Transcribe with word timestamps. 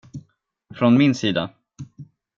Från 0.75 0.97
min 0.97 1.15
sida. 1.15 1.49